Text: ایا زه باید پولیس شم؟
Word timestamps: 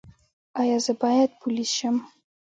ایا 0.59 0.77
زه 0.85 0.93
باید 1.01 1.29
پولیس 1.41 1.71
شم؟ 1.77 1.95